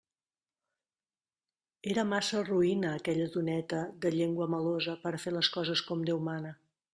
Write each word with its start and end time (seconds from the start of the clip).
Era 1.91 2.05
massa 2.13 2.41
roïna 2.47 2.93
aquella 3.01 3.27
doneta 3.35 3.83
de 4.07 4.13
llengua 4.17 4.49
melosa 4.55 4.97
per 5.05 5.13
a 5.19 5.21
fer 5.27 5.35
les 5.37 5.53
coses 5.59 5.85
com 5.93 6.03
Déu 6.11 6.25
mana. 6.31 6.57